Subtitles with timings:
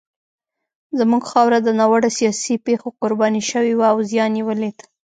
[0.99, 4.77] زموږ خاوره د ناوړه سیاسي پېښو قرباني شوې وه او زیان یې ولید.